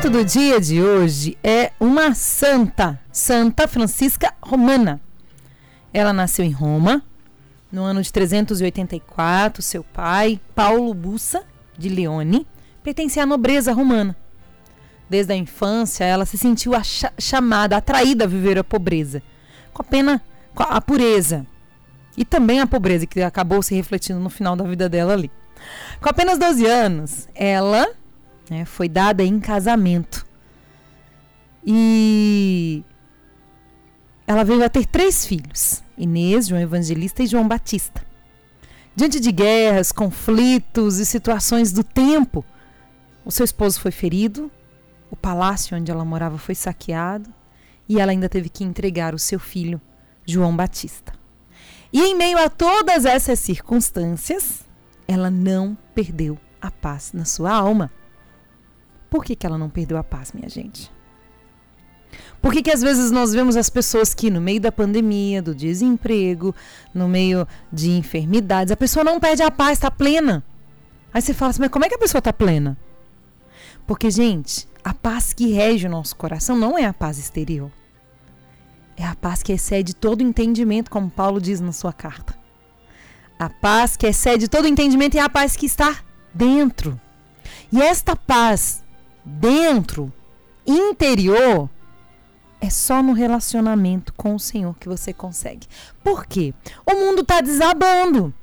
santo 0.00 0.08
do 0.16 0.24
dia 0.24 0.58
de 0.58 0.82
hoje 0.82 1.36
é 1.44 1.72
uma 1.78 2.14
santa, 2.14 2.98
Santa 3.12 3.68
Francisca 3.68 4.32
Romana. 4.40 4.98
Ela 5.92 6.10
nasceu 6.10 6.42
em 6.42 6.50
Roma 6.50 7.04
no 7.70 7.82
ano 7.82 8.00
de 8.00 8.10
384. 8.10 9.60
Seu 9.60 9.84
pai, 9.84 10.40
Paulo 10.54 10.94
Bussa 10.94 11.44
de 11.76 11.90
Leone, 11.90 12.46
pertencia 12.82 13.24
à 13.24 13.26
nobreza 13.26 13.74
romana. 13.74 14.16
Desde 15.06 15.34
a 15.34 15.36
infância, 15.36 16.04
ela 16.04 16.24
se 16.24 16.38
sentiu 16.38 16.72
chamada, 17.18 17.76
atraída 17.76 18.24
a 18.24 18.28
viver 18.28 18.58
a 18.58 18.64
pobreza, 18.64 19.22
com 19.70 19.82
a 19.82 19.84
pena, 19.84 20.22
com 20.54 20.62
a 20.62 20.80
pureza 20.80 21.46
e 22.16 22.24
também 22.24 22.58
a 22.60 22.66
pobreza 22.66 23.04
que 23.04 23.20
acabou 23.20 23.62
se 23.62 23.74
refletindo 23.74 24.18
no 24.18 24.30
final 24.30 24.56
da 24.56 24.64
vida 24.64 24.88
dela 24.88 25.12
ali. 25.12 25.30
Com 26.00 26.08
apenas 26.08 26.38
12 26.38 26.64
anos, 26.64 27.28
ela 27.34 27.86
né, 28.50 28.64
foi 28.64 28.88
dada 28.88 29.22
em 29.22 29.38
casamento. 29.38 30.26
E 31.64 32.82
ela 34.26 34.44
veio 34.44 34.64
a 34.64 34.68
ter 34.68 34.84
três 34.86 35.24
filhos: 35.24 35.82
Inês, 35.96 36.48
João 36.48 36.60
Evangelista 36.60 37.22
e 37.22 37.26
João 37.26 37.46
Batista. 37.46 38.04
Diante 38.94 39.20
de 39.20 39.30
guerras, 39.30 39.92
conflitos 39.92 40.98
e 40.98 41.06
situações 41.06 41.72
do 41.72 41.84
tempo, 41.84 42.44
o 43.24 43.30
seu 43.30 43.44
esposo 43.44 43.80
foi 43.80 43.92
ferido, 43.92 44.50
o 45.10 45.16
palácio 45.16 45.76
onde 45.76 45.90
ela 45.90 46.04
morava 46.04 46.36
foi 46.36 46.56
saqueado 46.56 47.32
e 47.88 48.00
ela 48.00 48.10
ainda 48.10 48.28
teve 48.28 48.48
que 48.48 48.64
entregar 48.64 49.14
o 49.14 49.18
seu 49.18 49.38
filho, 49.38 49.80
João 50.26 50.56
Batista. 50.56 51.12
E 51.92 52.00
em 52.00 52.16
meio 52.16 52.38
a 52.38 52.48
todas 52.48 53.04
essas 53.04 53.38
circunstâncias, 53.38 54.64
ela 55.06 55.30
não 55.30 55.76
perdeu 55.94 56.38
a 56.60 56.70
paz 56.70 57.12
na 57.12 57.24
sua 57.24 57.52
alma. 57.52 57.90
Por 59.10 59.24
que, 59.24 59.34
que 59.34 59.44
ela 59.44 59.58
não 59.58 59.68
perdeu 59.68 59.98
a 59.98 60.04
paz, 60.04 60.32
minha 60.32 60.48
gente? 60.48 60.90
Por 62.40 62.52
que, 62.52 62.62
que 62.62 62.70
às 62.70 62.80
vezes 62.80 63.10
nós 63.10 63.32
vemos 63.32 63.56
as 63.56 63.68
pessoas 63.68 64.14
que, 64.14 64.30
no 64.30 64.40
meio 64.40 64.60
da 64.60 64.72
pandemia, 64.72 65.42
do 65.42 65.54
desemprego, 65.54 66.54
no 66.94 67.08
meio 67.08 67.46
de 67.72 67.90
enfermidades, 67.90 68.72
a 68.72 68.76
pessoa 68.76 69.04
não 69.04 69.20
perde 69.20 69.42
a 69.42 69.50
paz, 69.50 69.72
está 69.72 69.90
plena? 69.90 70.42
Aí 71.12 71.20
você 71.20 71.34
fala 71.34 71.50
assim, 71.50 71.60
mas 71.60 71.70
como 71.70 71.84
é 71.84 71.88
que 71.88 71.96
a 71.96 71.98
pessoa 71.98 72.20
está 72.20 72.32
plena? 72.32 72.78
Porque, 73.86 74.10
gente, 74.10 74.68
a 74.82 74.94
paz 74.94 75.32
que 75.32 75.52
rege 75.52 75.86
o 75.86 75.90
nosso 75.90 76.14
coração 76.16 76.56
não 76.56 76.78
é 76.78 76.86
a 76.86 76.94
paz 76.94 77.18
exterior. 77.18 77.70
É 78.96 79.04
a 79.04 79.14
paz 79.14 79.42
que 79.42 79.52
excede 79.52 79.94
todo 79.94 80.22
entendimento, 80.22 80.90
como 80.90 81.10
Paulo 81.10 81.40
diz 81.40 81.60
na 81.60 81.72
sua 81.72 81.92
carta. 81.92 82.38
A 83.38 83.48
paz 83.48 83.96
que 83.96 84.06
excede 84.06 84.48
todo 84.48 84.68
entendimento 84.68 85.16
é 85.16 85.20
a 85.20 85.28
paz 85.28 85.56
que 85.56 85.66
está 85.66 85.98
dentro. 86.32 87.00
E 87.72 87.82
esta 87.82 88.14
paz 88.14 88.84
dentro, 89.24 90.12
interior, 90.66 91.68
é 92.60 92.68
só 92.68 93.02
no 93.02 93.12
relacionamento 93.12 94.12
com 94.14 94.34
o 94.34 94.40
Senhor 94.40 94.76
que 94.78 94.88
você 94.88 95.12
consegue. 95.12 95.66
Por 96.04 96.26
quê? 96.26 96.52
O 96.84 96.94
mundo 96.94 97.22
está 97.22 97.40
desabando. 97.40 98.34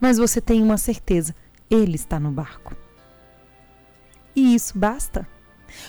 Mas 0.00 0.18
você 0.18 0.40
tem 0.40 0.62
uma 0.62 0.76
certeza: 0.76 1.34
Ele 1.70 1.94
está 1.94 2.18
no 2.18 2.30
barco. 2.30 2.76
E 4.34 4.54
isso 4.54 4.76
basta. 4.76 5.26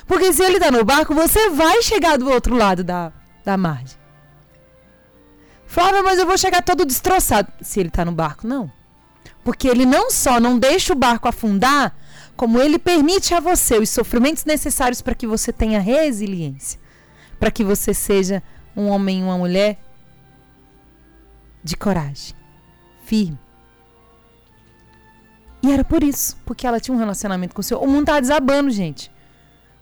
Porque 0.06 0.32
se 0.32 0.44
Ele 0.44 0.58
está 0.58 0.72
no 0.72 0.86
barco, 0.86 1.14
você 1.14 1.50
vai 1.50 1.82
chegar 1.82 2.18
do 2.18 2.30
outro 2.30 2.56
lado 2.56 2.84
da, 2.84 3.12
da 3.44 3.58
margem. 3.58 3.98
Flávia, 5.66 6.02
mas 6.02 6.18
eu 6.18 6.26
vou 6.26 6.38
chegar 6.38 6.62
todo 6.62 6.86
destroçado. 6.86 7.52
Se 7.62 7.80
Ele 7.80 7.90
está 7.90 8.06
no 8.06 8.12
barco, 8.12 8.48
não. 8.48 8.72
Porque 9.44 9.68
Ele 9.68 9.86
não 9.86 10.12
só 10.12 10.40
não 10.40 10.60
deixa 10.60 10.94
o 10.94 10.96
barco 10.96 11.28
afundar, 11.28 11.96
como 12.38 12.62
ele 12.62 12.78
permite 12.78 13.34
a 13.34 13.40
você 13.40 13.80
os 13.80 13.90
sofrimentos 13.90 14.46
necessários 14.46 15.02
para 15.02 15.16
que 15.16 15.26
você 15.26 15.52
tenha 15.52 15.80
resiliência, 15.80 16.80
para 17.40 17.50
que 17.50 17.64
você 17.64 17.96
seja 17.96 18.44
um 18.76 18.88
homem 18.90 19.22
e 19.22 19.24
uma 19.24 19.40
mulher 19.40 19.80
de 21.64 21.76
coragem, 21.76 22.36
firme. 23.04 23.40
E 25.64 25.72
era 25.72 25.84
por 25.84 26.04
isso, 26.04 26.38
porque 26.46 26.68
ela 26.68 26.80
tinha 26.80 26.96
um 26.96 27.00
relacionamento 27.00 27.56
com 27.56 27.62
o 27.62 27.64
Senhor. 27.64 27.84
O 27.84 27.88
mundo 27.88 28.02
estava 28.02 28.22
desabando, 28.22 28.70
gente. 28.70 29.12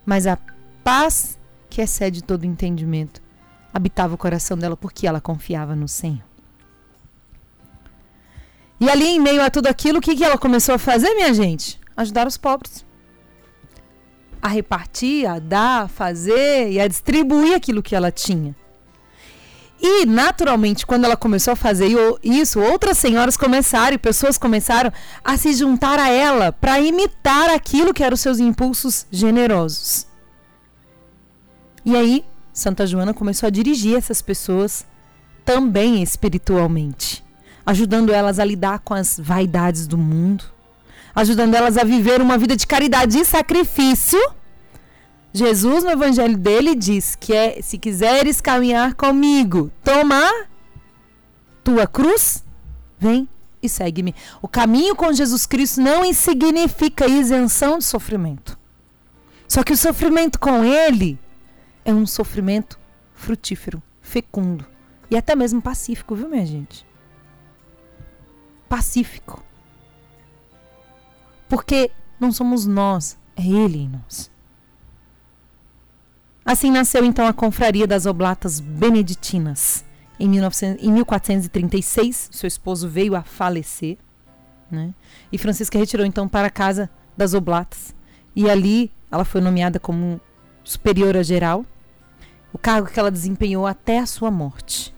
Mas 0.06 0.26
a 0.26 0.38
paz 0.84 1.38
que 1.70 1.82
excede 1.82 2.24
todo 2.24 2.46
entendimento 2.46 3.22
habitava 3.74 4.16
o 4.16 4.18
coração 4.18 4.58
dela 4.58 4.78
porque 4.78 5.06
ela 5.06 5.20
confiava 5.20 5.76
no 5.76 5.90
Senhor. 5.90 6.24
E 8.80 8.90
ali, 8.90 9.08
em 9.08 9.20
meio 9.20 9.42
a 9.42 9.50
tudo 9.50 9.68
aquilo, 9.68 10.00
o 10.00 10.02
que, 10.02 10.16
que 10.16 10.24
ela 10.24 10.38
começou 10.38 10.76
a 10.76 10.80
fazer, 10.80 11.14
minha 11.16 11.34
gente? 11.34 11.80
ajudar 11.96 12.28
os 12.28 12.38
pobres. 12.38 12.86
A 14.42 14.48
repartir, 14.48 15.26
a 15.28 15.40
dar, 15.40 15.84
a 15.84 15.88
fazer 15.88 16.72
e 16.72 16.80
a 16.80 16.88
distribuir 16.88 17.56
aquilo 17.56 17.82
que 17.82 17.96
ela 17.96 18.12
tinha. 18.12 18.56
E, 19.82 20.06
naturalmente, 20.06 20.86
quando 20.86 21.06
ela 21.06 21.18
começou 21.18 21.52
a 21.54 21.56
fazer 21.56 21.90
isso, 22.24 22.60
outras 22.60 22.98
senhoras 22.98 23.36
começaram 23.36 23.96
e 23.96 24.00
pessoas 24.00 24.38
começaram 24.38 24.92
a 25.24 25.38
se 25.38 25.54
juntar 25.54 26.00
a 26.00 26.10
ela 26.10 26.52
para 26.52 26.80
imitar 26.80 27.50
aquilo 27.50 27.94
que 27.94 28.04
eram 28.04 28.14
os 28.14 28.22
seus 28.22 28.40
impulsos 28.40 29.06
generosos. 29.12 30.08
E 31.84 31.96
aí, 31.96 32.24
Santa 32.54 32.88
Joana 32.88 33.14
começou 33.14 33.48
a 33.48 33.50
dirigir 33.50 33.98
essas 33.98 34.22
pessoas 34.22 34.86
também 35.44 36.02
espiritualmente, 36.02 37.24
ajudando 37.66 38.14
elas 38.14 38.40
a 38.40 38.46
lidar 38.46 38.80
com 38.80 38.94
as 38.94 39.20
vaidades 39.20 39.88
do 39.88 39.98
mundo, 39.98 40.44
ajudando 41.16 41.56
elas 41.56 41.78
a 41.78 41.84
viver 41.84 42.22
uma 42.22 42.38
vida 42.38 42.56
de 42.56 42.68
caridade 42.68 43.18
e 43.18 43.26
sacrifício. 43.26 44.20
Jesus, 45.34 45.84
no 45.84 45.92
evangelho 45.92 46.38
dele, 46.38 46.76
diz 46.76 47.16
que 47.16 47.34
é: 47.34 47.62
se 47.62 47.78
quiseres 47.78 48.40
caminhar 48.40 48.94
comigo, 48.94 49.72
toma 49.84 50.22
tua 51.64 51.88
cruz, 51.88 52.46
vem 52.98 53.28
e 53.62 53.68
segue-me. 53.68 54.14
O 54.42 54.48
caminho 54.48 54.96
com 54.96 55.12
Jesus 55.12 55.46
Cristo 55.46 55.82
não 55.82 56.12
significa 56.14 57.08
isenção 57.08 57.80
de 57.80 57.84
sofrimento. 57.84 58.58
Só 59.48 59.64
que 59.64 59.74
o 59.74 59.78
sofrimento 59.78 60.40
com 60.40 60.64
ele 60.64 61.20
é 61.84 61.94
um 61.94 62.06
sofrimento 62.06 62.80
frutífero, 63.14 63.82
fecundo 64.02 64.66
e 65.10 65.18
até 65.18 65.36
mesmo 65.36 65.62
pacífico, 65.62 66.16
viu, 66.16 66.30
minha 66.30 66.46
gente? 66.46 66.86
Pacífico. 68.68 69.44
Porque 71.48 71.92
não 72.20 72.32
somos 72.32 72.66
nós, 72.66 73.18
é 73.36 73.46
Ele 73.46 73.80
em 73.80 73.90
nós. 73.90 74.32
Assim 76.46 76.70
nasceu 76.70 77.04
então 77.04 77.26
a 77.26 77.34
Confraria 77.34 77.88
das 77.88 78.06
Oblatas 78.06 78.60
Beneditinas. 78.60 79.84
Em, 80.20 80.30
1900, 80.30 80.84
em 80.84 80.92
1436, 80.92 82.30
seu 82.32 82.48
esposo 82.48 82.88
veio 82.88 83.16
a 83.16 83.24
falecer. 83.24 83.98
Né? 84.70 84.94
E 85.32 85.38
Francisca 85.38 85.78
retirou 85.78 86.06
então 86.06 86.28
para 86.28 86.48
a 86.48 86.52
casa 86.52 86.90
das 87.18 87.34
Oblatas. 87.34 87.96
E 88.36 88.50
ali 88.50 88.92
ela 89.12 89.26
foi 89.26 89.42
nomeada 89.42 89.80
como 89.80 90.20
superiora 90.64 91.24
geral, 91.24 91.66
o 92.52 92.58
cargo 92.58 92.90
que 92.90 93.00
ela 93.00 93.12
desempenhou 93.12 93.66
até 93.66 94.00
a 94.00 94.06
sua 94.06 94.32
morte. 94.32 94.94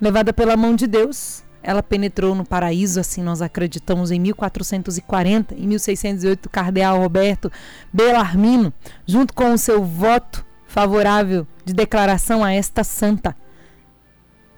Levada 0.00 0.32
pela 0.32 0.56
mão 0.56 0.74
de 0.74 0.86
Deus, 0.86 1.44
ela 1.62 1.82
penetrou 1.82 2.34
no 2.34 2.44
paraíso, 2.44 2.98
assim 2.98 3.22
nós 3.22 3.40
acreditamos, 3.40 4.10
em 4.10 4.18
1440. 4.18 5.54
Em 5.54 5.66
1608, 5.66 6.46
o 6.46 6.50
cardeal 6.50 6.98
Roberto 6.98 7.52
Bellarmino, 7.92 8.72
junto 9.06 9.32
com 9.32 9.52
o 9.52 9.58
seu 9.58 9.84
voto 9.84 10.44
favorável 10.66 11.46
de 11.64 11.72
declaração 11.72 12.42
a 12.42 12.52
esta 12.52 12.82
santa, 12.82 13.36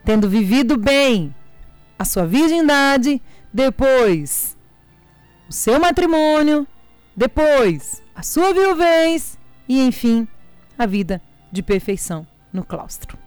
tendo 0.05 0.29
vivido 0.29 0.79
bem 0.79 1.35
a 1.99 2.05
sua 2.05 2.27
virgindade, 2.27 3.21
depois 3.53 4.57
o 5.49 5.53
seu 5.53 5.79
matrimônio, 5.79 6.67
depois 7.15 8.03
a 8.15 8.23
sua 8.23 8.55
viuvez 8.55 9.39
e, 9.69 9.87
enfim, 9.87 10.27
a 10.79 10.87
vida 10.87 11.21
de 11.53 11.63
perfeição 11.63 12.27
no 12.53 12.65
claustro. 12.65 13.19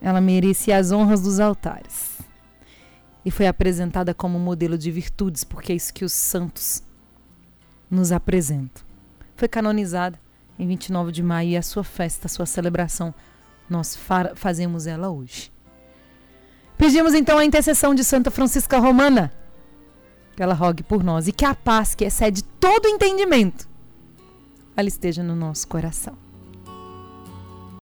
Ela 0.00 0.20
merecia 0.20 0.76
as 0.76 0.92
honras 0.92 1.20
dos 1.20 1.40
altares 1.40 2.19
e 3.24 3.30
foi 3.30 3.46
apresentada 3.46 4.14
como 4.14 4.38
modelo 4.38 4.78
de 4.78 4.90
virtudes, 4.90 5.44
porque 5.44 5.72
é 5.72 5.76
isso 5.76 5.92
que 5.92 6.04
os 6.04 6.12
santos 6.12 6.82
nos 7.90 8.12
apresentam. 8.12 8.82
Foi 9.36 9.48
canonizada 9.48 10.18
em 10.58 10.66
29 10.66 11.12
de 11.12 11.22
maio 11.22 11.50
e 11.50 11.56
a 11.56 11.62
sua 11.62 11.82
festa, 11.82 12.26
a 12.26 12.28
sua 12.28 12.46
celebração, 12.46 13.14
nós 13.68 13.98
fazemos 14.34 14.86
ela 14.86 15.08
hoje. 15.08 15.50
Pedimos 16.76 17.14
então 17.14 17.38
a 17.38 17.44
intercessão 17.44 17.94
de 17.94 18.04
Santa 18.04 18.30
Francisca 18.30 18.78
Romana, 18.78 19.32
que 20.34 20.42
ela 20.42 20.54
rogue 20.54 20.82
por 20.82 21.02
nós 21.02 21.28
e 21.28 21.32
que 21.32 21.44
a 21.44 21.54
paz 21.54 21.94
que 21.94 22.04
excede 22.04 22.42
todo 22.42 22.88
entendimento, 22.88 23.68
ela 24.76 24.88
esteja 24.88 25.22
no 25.22 25.36
nosso 25.36 25.68
coração. 25.68 26.29